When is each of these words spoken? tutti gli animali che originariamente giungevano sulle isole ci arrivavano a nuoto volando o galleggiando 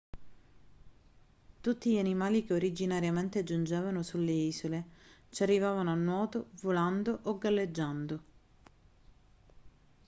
tutti 1.61 1.91
gli 1.93 1.99
animali 1.99 2.43
che 2.43 2.53
originariamente 2.55 3.43
giungevano 3.43 4.01
sulle 4.01 4.31
isole 4.31 4.85
ci 5.29 5.43
arrivavano 5.43 5.91
a 5.91 5.93
nuoto 5.93 6.47
volando 6.61 7.19
o 7.21 7.37
galleggiando 7.37 8.23